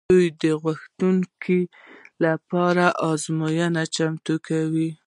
دوی 0.09 0.25
د 0.41 0.43
غوښتونکو 0.63 1.57
لپاره 2.23 2.85
ازموینه 3.09 3.83
چمتو 3.95 4.35
کوي. 4.47 4.89